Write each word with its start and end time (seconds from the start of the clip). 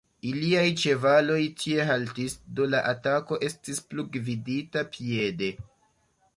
Iliaj 0.27 0.61
ĉevaloj 0.83 1.35
tie 1.59 1.85
haltis, 1.89 2.37
do 2.61 2.67
la 2.71 2.81
atako 2.93 3.41
estis 3.51 3.85
plu 3.91 4.09
gvidita 4.17 4.87
piede. 4.97 5.55